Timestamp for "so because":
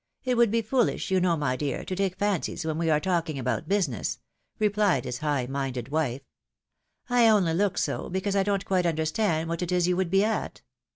7.77-8.35